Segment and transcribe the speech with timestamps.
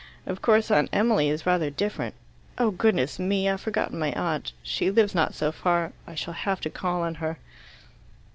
[0.25, 2.15] Of course Aunt Emily is rather different.
[2.57, 3.47] Oh, goodness me!
[3.47, 4.51] I've forgotten my aunt.
[4.63, 5.93] She lives not so far.
[6.07, 7.37] I shall have to call on her."